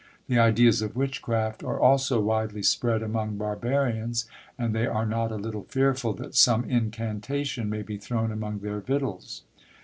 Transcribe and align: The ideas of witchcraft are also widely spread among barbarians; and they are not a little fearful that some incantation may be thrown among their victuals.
The 0.27 0.39
ideas 0.39 0.81
of 0.81 0.95
witchcraft 0.95 1.63
are 1.63 1.79
also 1.79 2.19
widely 2.19 2.63
spread 2.63 3.03
among 3.03 3.37
barbarians; 3.37 4.25
and 4.57 4.73
they 4.73 4.87
are 4.87 5.05
not 5.05 5.31
a 5.31 5.35
little 5.35 5.67
fearful 5.69 6.13
that 6.13 6.33
some 6.33 6.63
incantation 6.65 7.69
may 7.69 7.83
be 7.83 7.99
thrown 7.99 8.31
among 8.31 8.61
their 8.61 8.79
victuals. 8.79 9.43